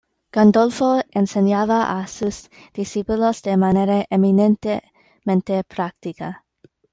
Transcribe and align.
Gandolfo 0.31 1.03
enseñaba 1.11 1.99
a 1.99 2.07
sus 2.07 2.49
discípulos 2.73 3.43
de 3.43 3.55
manera 3.55 4.03
eminentemente 4.09 5.63
práctica. 5.67 6.43